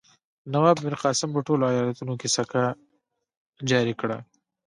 نواب 0.53 0.77
میرقاسم 0.83 1.29
په 1.35 1.41
ټولو 1.47 1.63
ایالتونو 1.73 2.13
کې 2.21 2.27
سکه 2.37 2.63
جاري 3.69 3.93
کړه. 4.01 4.17